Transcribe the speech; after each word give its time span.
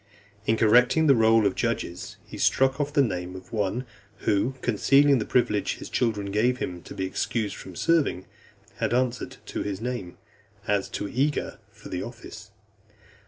In 0.47 0.57
correcting 0.57 1.05
the 1.05 1.13
roll 1.13 1.45
of 1.45 1.53
judges, 1.53 2.17
he 2.25 2.35
struck 2.39 2.81
off 2.81 2.91
the 2.91 3.03
name 3.03 3.35
of 3.35 3.53
one 3.53 3.85
who, 4.21 4.55
concealing 4.63 5.19
the 5.19 5.25
privilege 5.27 5.75
his 5.75 5.91
children 5.91 6.31
gave 6.31 6.57
him 6.57 6.81
to 6.81 6.95
be 6.95 7.05
excused 7.05 7.55
from 7.55 7.75
serving, 7.75 8.25
had 8.77 8.95
answered 8.95 9.37
to 9.45 9.61
his 9.61 9.79
name, 9.79 10.17
as 10.67 10.89
too 10.89 11.07
eager 11.07 11.59
for 11.71 11.89
the 11.89 12.01
office. 12.01 12.49